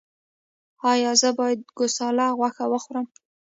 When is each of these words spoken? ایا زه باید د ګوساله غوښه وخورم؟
ایا 0.91 1.11
زه 1.21 1.29
باید 1.39 1.59
د 1.63 1.67
ګوساله 1.77 2.25
غوښه 2.37 2.65
وخورم؟ 2.73 3.05